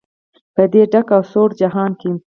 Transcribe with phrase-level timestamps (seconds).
[0.55, 2.11] په دې ډک او سوړ جهان کې.